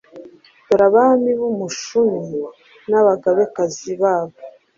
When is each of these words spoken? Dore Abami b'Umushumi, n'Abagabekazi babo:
Dore 0.67 0.83
Abami 0.89 1.31
b'Umushumi, 1.39 2.41
n'Abagabekazi 2.89 3.91
babo: 4.01 4.35